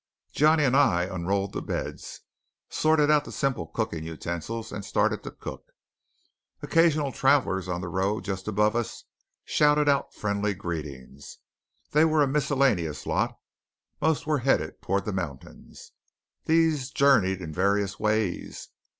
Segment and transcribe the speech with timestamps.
[0.31, 2.21] Johnny and I unrolled the beds,
[2.71, 5.67] sorted out the simple cooking utensils, and started to cook.
[6.63, 9.03] Occasional travellers on the road just above us
[9.45, 11.37] shouted out friendly greetings.
[11.91, 13.37] They were a miscellaneous lot.
[14.01, 15.91] Most were headed toward the mountains.
[16.45, 18.69] These journeyed in various ways.